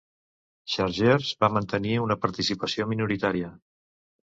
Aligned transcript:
Chargeurs 0.75 1.29
va 1.45 1.51
mantenir 1.59 1.95
una 2.09 2.21
participació 2.27 2.93
minoritària. 2.97 3.57